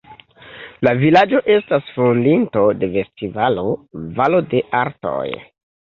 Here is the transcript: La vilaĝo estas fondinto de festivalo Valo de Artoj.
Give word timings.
La 0.87 0.93
vilaĝo 1.01 1.41
estas 1.57 1.93
fondinto 1.99 2.65
de 2.83 2.91
festivalo 2.99 3.69
Valo 4.21 4.45
de 4.51 4.69
Artoj. 4.85 5.27